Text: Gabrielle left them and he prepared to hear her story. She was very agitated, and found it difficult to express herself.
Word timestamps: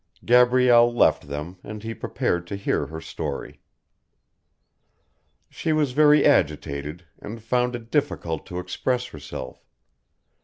Gabrielle 0.25 0.91
left 0.91 1.27
them 1.27 1.59
and 1.63 1.83
he 1.83 1.93
prepared 1.93 2.47
to 2.47 2.55
hear 2.55 2.87
her 2.87 2.99
story. 2.99 3.61
She 5.47 5.73
was 5.73 5.91
very 5.91 6.25
agitated, 6.25 7.05
and 7.21 7.39
found 7.39 7.75
it 7.75 7.91
difficult 7.91 8.47
to 8.47 8.57
express 8.57 9.05
herself. 9.05 9.63